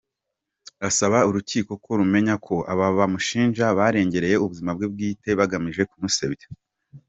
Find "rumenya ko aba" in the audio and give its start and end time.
1.99-2.85